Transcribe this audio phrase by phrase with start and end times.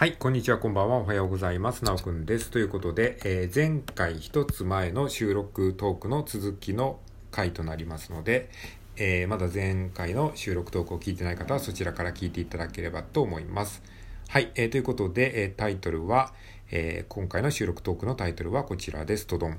[0.00, 1.84] はい、こんにちは、こんばんは、おはようございます。
[1.84, 2.50] なおくんです。
[2.50, 6.98] ということで、えー前回一つ前の収録トークの続きの
[7.30, 8.48] 回となりますので、
[8.96, 13.82] えーまだ前回の収録トークを聞いてない方はそちらから聞いていただければと思います。
[14.28, 16.32] はい、えーということで、えタイトルは、
[16.70, 19.26] え今回の収録トークのタイトルはこちらです。
[19.26, 19.58] とどん。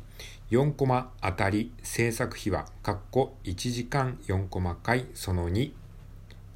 [0.50, 5.72] 4コマ当たり制作秘話、かっこ1時間4コマ回その2。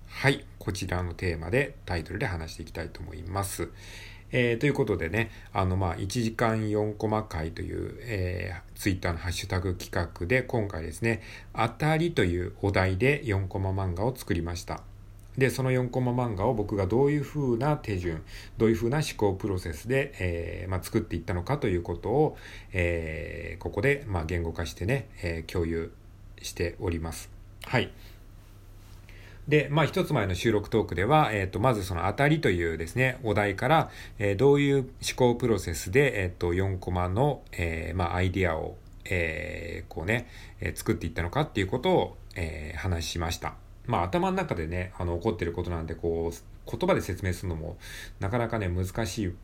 [0.07, 3.69] はい、こちらのテーマでタイトルで話していきたいと思います。
[4.31, 11.21] えーということでね、あのまあ1時間4コマ回という、えー、ツイッターのハッシュタグ企画で今回ですね、
[11.55, 14.81] 当たりというお題で4コマ漫画を作りました。
[15.37, 18.23] で、その4コマ漫画を僕がどういう風な手順、
[18.57, 22.37] どういう風な思考プロセスで、えーまあ、作っていったのかということを、
[22.73, 25.93] えーここで、まあ、言語化してね、えー共有
[26.41, 27.29] しております。
[27.65, 27.91] はい。
[29.47, 40.27] で、まあ一つ前の収録トークでは、えっ、と、まずその当たりというですね、お題から、えーどういう思考プロセスで、えっ、と、4コマの、えーまあアイディアを、えーこうね、
[40.59, 43.55] えー作っていったのかっていうことを、えー話しました。
[43.85, 47.77] まあ頭の中でね、あの、起こってることなんで、こう、言葉で説明するのも、
[48.19, 49.35] なかなかね、難しい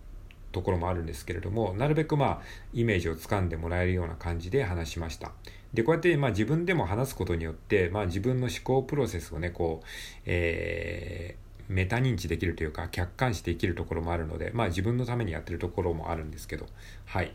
[0.51, 2.41] ところもあるんですけれども、なるべくまあ、
[2.73, 5.31] イメージをつかんでもらえるような感じで話しました。
[5.73, 9.87] で、こうやってまあ自分でも話すことによって、まあ自分の思考プロセスをね、こう、
[10.25, 16.65] えー、メタ認知できるというか、客観視できるところもあるので、まあ自分のためにやってるところもあるんですけど、
[17.05, 17.31] はい。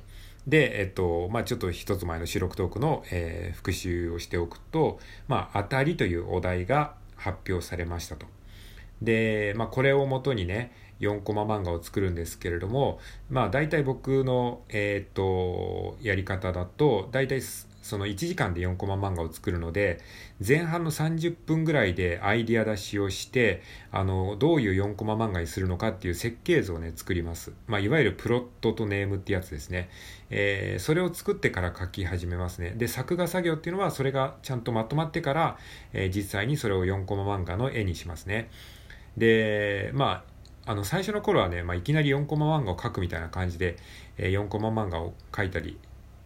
[0.47, 4.98] で、えっと、まあちょっと一つ前の収録トークの、えー復習をしておくと、
[5.29, 8.27] まあ当たりというお題が発表されましたと。
[9.03, 12.98] で、まあ、これをもとにね、4コマ漫画を作るんですけれども、
[13.30, 17.41] まあ、大体僕の、えっ、と、やり方だと、大体
[17.86, 20.00] その1時間で4コマ漫画を作るので、
[20.47, 27.52] 前半の30分ぐらいでアイディア出しをして、あの、どういう4コマ漫画にするのかっていう設計図をね、作ります。
[27.69, 29.89] まあ、いわゆるプロットとネームってやつですね。
[30.30, 32.74] えーそれを作ってから書き始めますね。
[32.77, 35.58] で、作画作業っていうのは、それがちゃんとまとまってから、
[35.92, 38.51] えー実際にそれを4コマ漫画の絵にしますね。
[39.17, 40.36] で、まあ、
[40.66, 43.77] あの、最初の頃はね、まあ、いきなり4コマ漫画を描くみたいな感じで、
[44.18, 45.78] え4コマ漫画を描いたり、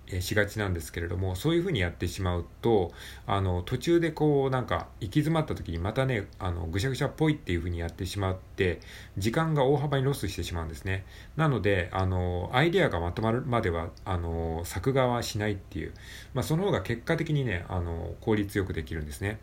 [0.06, 2.90] えしがちなんですけれども、そういう風にやってしまうと、
[3.26, 8.80] あの、途中でこう、なんか、行き詰まった時にまたね、あの、ぐしゃぐしゃっぽいっていう風にやってしまって、
[9.18, 11.04] 時間が大幅にロスしてしまうんですね。
[11.36, 15.92] なので、あの、アイデアがまとまるまでは、あの、作画はしないっていう、
[16.32, 19.38] まあ、その方が結果的にね、あの、効率よくできるんですね。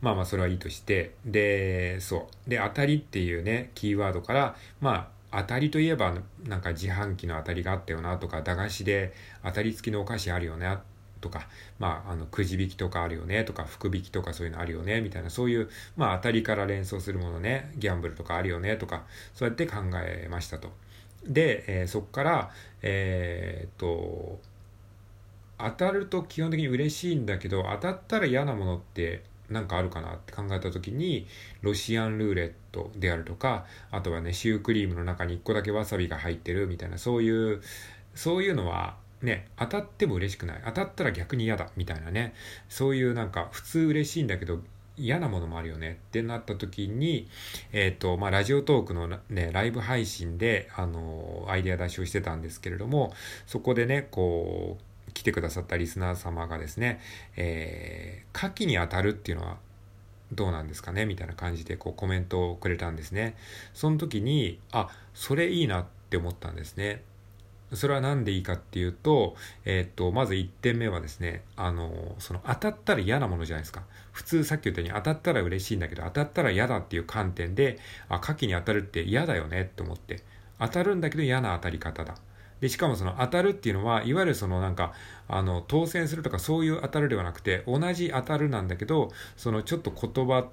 [0.00, 2.50] まあまあそれはいいとして、で、そう。
[2.50, 9.12] で、当たりっていうね、キーワードから、まあ、当たりといえば、なんか自販機の当たりがあったよなとか、駄菓子で
[9.44, 10.78] 当たり付きのお菓子あるよね
[11.20, 20.72] とか、まあ、あの、くじ引きとかあるよねとか、福引きとかそういうのあるよねみたいな、そういう、まあ当たりから連想するものね、ギャンブルとかあるよねとか、そうやって考えましたと。
[21.26, 22.50] で、えーそこから、
[22.82, 24.40] えーっと、
[25.58, 31.26] 当たると基本的に嬉しいんだけど当たったら嫌なものって何かあるかなって考えた時に
[31.62, 37.60] ロシアンルーレットであるとかあとはねシュークリームの中に1個だけわさびが入ってるみたいなそういう
[38.14, 40.62] そういうのはね当たっても嬉しくない。
[40.64, 42.34] 当たったら逆に嫌だみたいなね。
[42.68, 44.60] そういうなんか普通嬉しいんだけど
[45.00, 47.28] 嫌なものもあるよねってなった時に、
[47.72, 53.14] えっ、と、まあ、ラジオトークのね、ライブ配信で、あの、アイデア出しをしてたんですけれども、
[53.46, 54.82] そこでね、こう、
[55.12, 57.00] 来てくださったリスナー様がですね、
[57.36, 59.58] えー、牡蠣に当たるっていうのは
[60.32, 63.36] どうなんですかねみたいな感じでこうコメントをくれたんですね。
[63.74, 67.02] その時に、あ、それいいなって思ったんですね。
[67.72, 73.84] それは何でいいかっていうと、えっ、と、まず1点目はですね、あの、その当たったら嫌なものじゃないですか。
[74.12, 77.78] 普通さっき言ったように当たったら嬉しいんだけど、当たったら嫌だっていう観点で、
[78.08, 80.22] あ、牡蠣に当たるって嫌だよねって思って、
[80.58, 82.16] 当たるんだけど嫌な当たり方だ。
[82.60, 84.92] で、しかもその当たるっていうのは、いわゆるそのなんか、
[85.28, 90.48] あの、当選するとかそういう当たるではなくて、同じ当たるなんだけど、そのちょっと言葉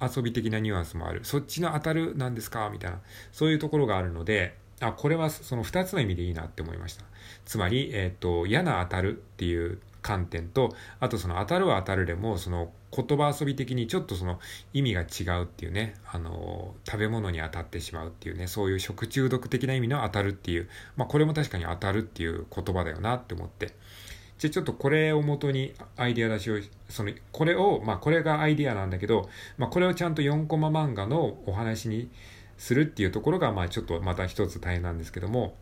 [0.00, 1.20] 遊び的なニュアンスもある。
[1.24, 3.00] そっちの当たるなんですかみたいな。
[3.32, 7.04] そういうところがあるので、あ、これはその2つの意味でいいなって思いました。
[7.44, 14.38] つまり、えっ、と、嫌な当たるっていう観点と、あとその当たるは当たるでも、その言葉遊び的にちょっとその
[14.74, 23.72] 意味が違うっていうね、あの、食べ物に当たってしまうっていうね、そういう食中毒的な意味の当たるっていう、まあこれも確かに当たるっていう言葉だよなって思って。
[24.36, 26.58] じゃちょっとこれを元にアイデア出しを、
[26.90, 32.10] その、これを、まあこれがアイデアなんだけど、まあこれをちゃんと4コマ漫画のお話に
[32.58, 35.54] するっていうところが、まあちょっとまた一つ大変なんですけども、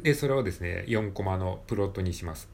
[0.00, 2.48] で、それをですね、4コマのプロットにします。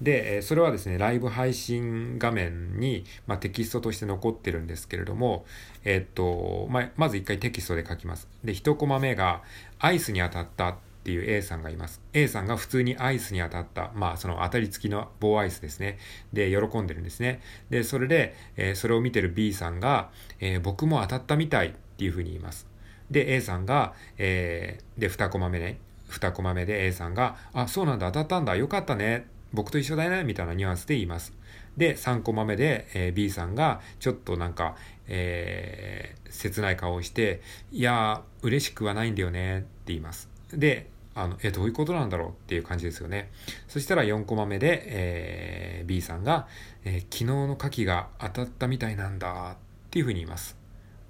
[0.00, 5.44] で、それはですね、ライブ配信画面に、まあ、テキストとして残ってるんですけれども、
[5.84, 8.28] えっと、ま、まず一回テキストで書きます。
[8.44, 9.42] で、一コマ目が、
[9.78, 12.00] アイスに当たったっていう A さんがいます。
[12.12, 15.98] A さんが普通にアイスに当たった、まあ、その当たり付きの棒アイスですね。
[16.32, 17.40] で、喜んでるんですね。
[17.70, 22.68] で、それで、えー、それを見てる B さんが、えー、僕も当たったみたいっていうふうに言います。
[23.10, 25.78] で、A さんが、えー、で、2コマ目ね。
[26.10, 29.26] 2コマ目で A さんが、あ、そうなんだ、当たったんだ、よかったね。
[29.52, 31.32] 僕と一緒だよね、みたいなニュアンスで言います。
[31.76, 37.40] で、3コマ目で、えー、B さんが、ちょっとなんか、えー、切ない顔をして、
[37.70, 40.28] いやー、嬉しくはないんだよね、って言います。
[40.52, 43.30] で、あの、え、どういうことなんだろうっていう感じですよね。
[43.68, 46.46] そしたら4コマ目で、えー、B さんが、
[46.84, 49.56] えー、昨日の牡蠣が当たったみたいなんだっ
[49.90, 50.56] ていうふうに言います。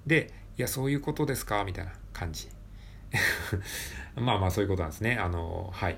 [0.07, 1.63] で、いや、そういうことですか？
[1.63, 2.47] みたいな感じ。
[4.15, 5.15] まあまあそういうことなんですね。
[5.17, 5.97] あの、はい。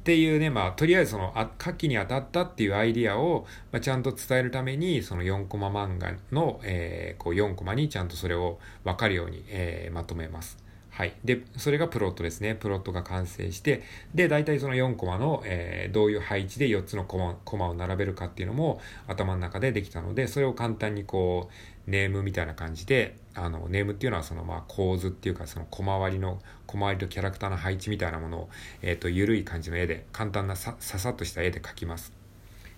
[0.00, 10.56] っていうね、まあ、とりあえずその、あ、夏季に当たったっていうアイディアを、まあ、ちゃんと伝えるために、その4コマ漫画の、えー、こう4コマにちゃんとそれを分かるように、えー、まとめます。
[10.90, 11.14] はい。
[11.24, 12.54] で、それがプロットですね。
[12.54, 13.82] プロットが完成して、
[14.14, 21.48] で、大体その4コマの、えー、どういう配置で4つのコマコマを並べるかっていうのも頭の中でできたので、それを簡単にこ
[21.86, 28.48] う、ネームみたいな感じで、あの、ネームっていうのはそのまあ構図っていうか、その小回りの、小回りとキャラクターの配置みたいなものを、
[28.82, 32.12] えっ、ー、と、緩い感じの絵で、簡単なさ、ささっとした絵で描きます。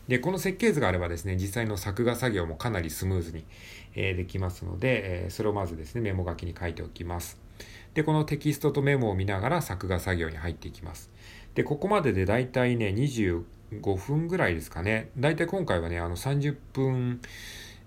[0.09, 3.45] で、この設計図があればですね、実際の作画作業もかなりスムーズに、
[3.95, 7.39] えー、できますので、えー、それをまずですね、メモ書きに書いておきます。
[7.95, 11.11] で、このテキストとメモを見ながら作画作業に入っていきます。
[11.55, 13.43] で、ここまででだいたいね、25
[13.97, 15.11] 分ぐらいですかね。
[15.19, 17.21] だいたい今回はね、あの30分、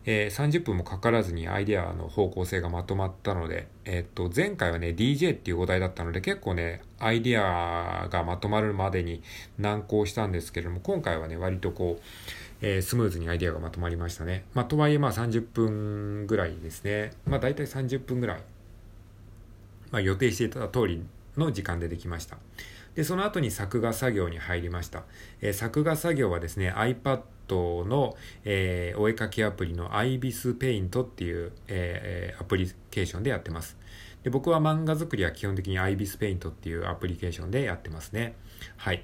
[0.08, 9.24] えー、30分もかからずにアイデアの方向性がまとまったので、えー、っと、前回はね、DJ っていうお題だったので、結構ね、アイデアがまとまるまでに
[9.58, 12.04] 難航したんですけれども、今回はね、割とこう、
[12.62, 14.46] えー、スムーズにアイデアがまとまりましたね。
[14.54, 17.12] まあ、とはいえ、まあ30分ぐらいですね。
[17.26, 18.42] まあ、大体30分ぐらい
[19.96, 21.06] まあ、予定していた通り
[21.38, 22.38] の時間でできました。
[22.96, 25.04] で、その後に作画作業に入りました。
[25.40, 33.78] えー、作画作業はですね、iPad の、えー、お絵かきアプリの IBIS Paint っていう、えー、アプリケーションでやってます。
[34.24, 38.36] で僕は漫画作りは基本的に IBIS Paint っていうアプリケーションでやってますね。
[38.76, 39.02] はい。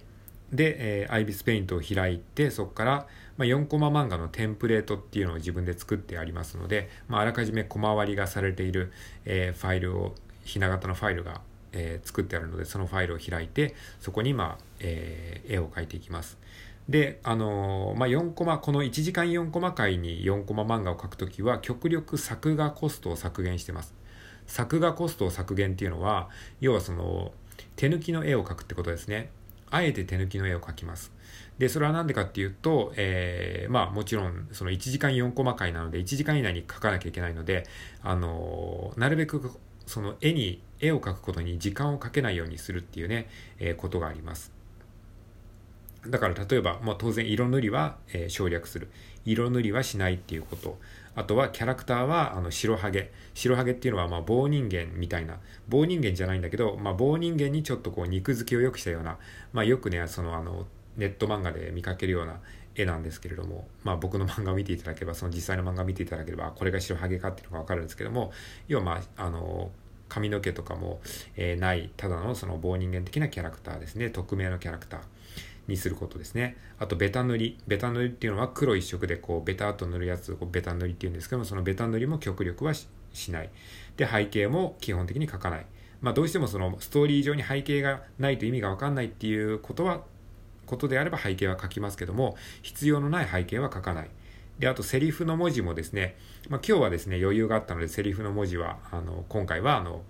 [0.52, 8.92] で、えー、IBIS Paint を開いて、そこから、まあ、4コマ漫画のテンプレートっていうのを自分で作ってありますので、まあ、らかじめ小回りがされている、
[9.24, 11.42] えー、ファイルをひな形のファイルが、
[11.72, 16.38] えー、作ってあるのでそのファイルを開いてそこに、まあえー、絵を描いていきます。
[16.90, 23.94] で、あのー、まあ、4コマ、この1時間4コマ回に4コマ漫画を描くときは極力作画コストを削減してます。
[24.48, 26.30] 作画コストを削減っていうのは、
[26.60, 27.32] 要はその
[27.76, 29.30] 手抜きの絵を描くってことですね。
[29.70, 31.14] あえて手抜きの絵を描きます。
[31.58, 37.66] で、それは何でかっていうと、えー、まあもちろんその1時間4コマ回なので1時間以内に描かなきゃいけないので、
[38.04, 39.52] あのー、なるべく
[39.92, 43.28] その絵に、絵を描くことに時間をかけないようにするっていうね、
[43.60, 44.54] えー、ことがあります。
[46.08, 48.90] だから例えば、まあ、当然色塗りは、えー、省略する。
[49.26, 50.80] 色塗りはしないっていうこと。
[51.14, 53.12] あとはキャラクターはあの白ハゲ。
[53.34, 55.40] 白ハゲっていうのはまあ棒人間みたいな。
[55.68, 59.18] 棒人間じゃないんだけど、まあ、棒人間にちょっとこう肉付きを良くしたような、
[59.52, 60.66] まあ、よくね、そのあの
[60.98, 62.40] ネット漫画で見かけるような
[62.76, 68.32] 絵なんですけれども、まあ、僕の漫画を見ていただければその実際の漫画を見ていただければこれが白ハゲかっていうのが分かるんですけども
[68.68, 69.72] 要はまああの
[70.12, 71.00] 髪の毛とかも、
[71.38, 74.10] えー、ないただのその棒人間的なキャラクターですね。
[74.10, 75.02] 匿名のキャラクター
[75.68, 76.58] にすることですね。
[76.80, 77.58] あとベタ塗り。
[77.66, 82.88] ベタ塗りっていうのは黒一色でこうベタっと塗るやつをベタ塗りっていうんですけどもそのベタ塗りも極力はし
[83.32, 83.50] ない。
[83.96, 85.66] で背景も基本的に描かない。
[86.02, 90.02] まあどうしてもそのストーリー上に背景がないと意味が分かんないっていうことは
[90.72, 94.10] ことであれば背景は書きますけども必要のない背景は書かない
[94.62, 96.16] で、あとセリフの文字もですね、
[96.48, 100.04] まあ、今日はですね、余裕があったので、セリフの文字は、あの、今回は、あの、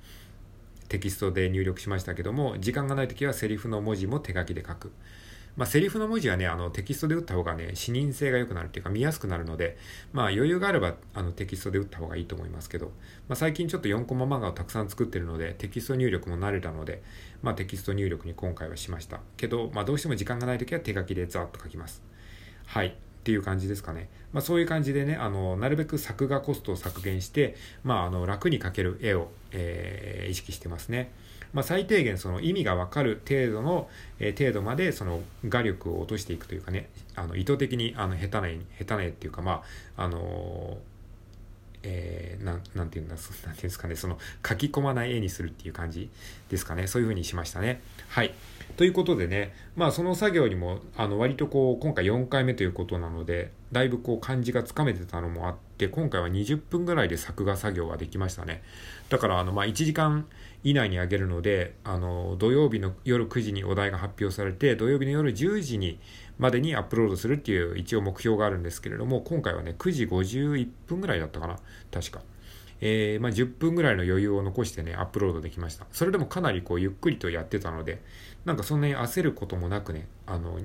[0.90, 4.92] テキストで入力しましたけども、時間がない時はセリフの文字も手書きで書く。
[5.58, 9.78] まあ、セリフの文字はね、あの、テキストで打った方がね、視認性が良くなるっていうか、見やすくなるので、
[10.14, 12.88] まあ、余裕があれば、あの、テキストで打った方がいいと思いますけど、
[13.28, 17.04] まあ、最近ちょっと4コマ漫画をたくさん作ってるので、テキスト入力も慣れたので、
[17.42, 19.20] まあ、テキスト入力に今回はしました。
[19.38, 22.02] けど、まあ、どうしても時間がない時は手書きでザーッと書きます。
[22.66, 22.96] はい。
[23.22, 24.10] っていう感じですかね。
[24.34, 31.12] まあ、そういう感じでね、あの、なるべく作画コストを削減して、まあ、あの、楽に描ける絵を、えー、意識してますね。
[31.54, 39.64] まあ、最低限その意味がわかる程度の、えー、程度までその画力を落としていくというかね、あの、意図的に、あの、下手な絵、下手な絵っていうか、ま
[39.98, 40.78] あ、あの
[41.84, 46.10] えー、な、なんていうんだ、 なんていうんですかね、その書き込まない絵にするっていう感じ
[46.50, 46.88] ですかね。
[46.88, 47.82] そういう風にしましたね。
[48.10, 48.34] はい。
[48.78, 58.64] ということでね、まあその作業にも、あの割とこう、今回4回目ということなので、だいぶこう感じがつかめてたのもあって、今回は20分ぐらいで作画作業ができましたね。
[59.10, 60.26] だからあの、まあ1時間
[60.64, 66.00] 以内にあげるので、あの、土曜日の夜9時にお題が発表されて、土曜日の夜10時に
[66.42, 71.60] までにアップロードするっていう一応目標があるんですけれども、今回はね、9時51分ぐらいだったかな。
[71.92, 72.24] 確か。
[72.82, 75.86] えー、まあ、10分ぐらいの余裕を残してね、アップロードできました。
[75.92, 78.02] それでもかなりこう、ゆっくりとやってたので、
[78.44, 80.60] なんかそんなに焦ることもなくね、あの、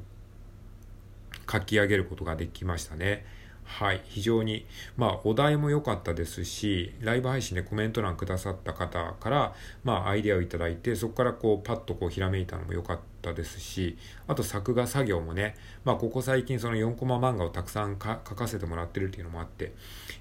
[1.53, 3.27] 書き上げることができましたね。
[3.67, 4.01] はい。
[4.05, 4.65] 非常に、
[4.97, 9.55] まあ、お題も良かったですし、ライブ配信でコメント欄くださった方から、
[9.85, 19.75] まあ、アイデアをいただいて、そこからこう、パッとこう、ひらめいたのも良かったですし、あと作画作業もね、まあ、ここ最近その4コマ漫画をたくさん書かせてもらってるっていうのもあって、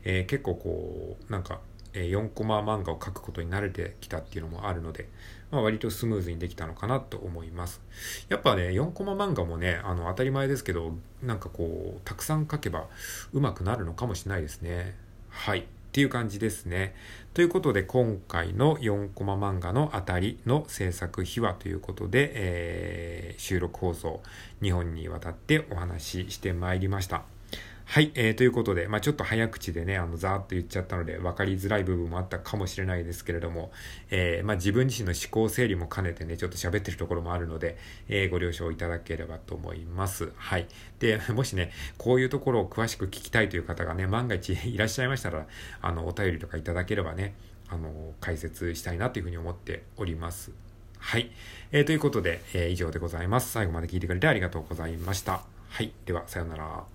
[0.03, 1.61] えー、結構こう、なんか、
[2.01, 5.07] 4コマ漫画を描くことに慣れてきたっていうのもあるので、
[5.51, 7.81] まあ、割とスムーズにできたのかなと思います。
[8.29, 12.87] やっぱね、4コマ漫画もね、あの、当たり前ですけど、なんかこう、たくさん描けば
[13.33, 14.95] 上手くなるのかもしれないですね。
[15.29, 15.59] はい。
[15.59, 15.63] っ
[15.95, 16.93] ていう感じですね。
[17.33, 24.21] ということで、今回の4コマ漫画のあたりの制作秘話ということで、えー、収録放送
[24.61, 27.34] 2本にわたってお話ししてまいりました。
[27.87, 33.71] はい、えー、ということで、まあ、ちょっと早口でね、あの、ざーっと言っちゃったので、分かりづらい部分もあったかもしれないですけれども、
[34.09, 37.77] えー、まあ、自分自身の思考整理も兼ねてね、ちょっと喋ってるところもあるので、
[38.09, 40.33] えー、ご了承いただければと思います。
[40.35, 40.67] はい。
[40.99, 45.45] で、 もしね、こういうところを詳しく聞きたいという方がね、万が一いらっしゃいましたら、
[45.81, 47.35] あの、お便りとかいただければね、
[47.69, 50.51] あの、解説したいなというふうに思っております。
[50.97, 51.31] はい。
[51.71, 53.51] えー、ということで、えー、以上でございます。
[53.51, 55.43] 最後まで聞いてくれてありがとうございました。
[55.69, 55.93] はい。
[56.05, 56.94] では、さようなら。